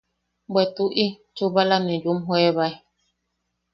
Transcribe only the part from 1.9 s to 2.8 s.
yumjoebae.